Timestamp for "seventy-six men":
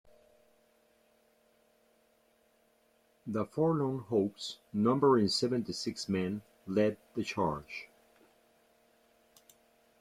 5.27-6.41